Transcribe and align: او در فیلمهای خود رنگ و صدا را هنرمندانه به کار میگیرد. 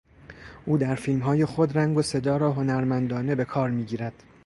او 0.65 0.77
در 0.77 0.95
فیلمهای 0.95 1.45
خود 1.45 1.77
رنگ 1.77 1.97
و 1.97 2.01
صدا 2.01 2.37
را 2.37 2.51
هنرمندانه 2.53 3.35
به 3.35 3.45
کار 3.45 3.69
میگیرد. 3.69 4.23